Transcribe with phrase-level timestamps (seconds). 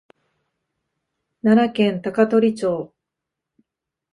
[1.43, 2.91] 奈良県高取町